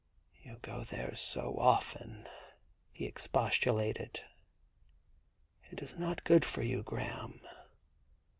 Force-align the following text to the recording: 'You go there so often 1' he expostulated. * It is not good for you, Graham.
'You 0.45 0.57
go 0.63 0.83
there 0.83 1.13
so 1.13 1.57
often 1.59 2.23
1' 2.23 2.27
he 2.93 3.05
expostulated. 3.05 4.21
* 4.93 5.71
It 5.71 5.83
is 5.83 5.95
not 5.95 6.23
good 6.23 6.43
for 6.43 6.63
you, 6.63 6.81
Graham. 6.81 7.39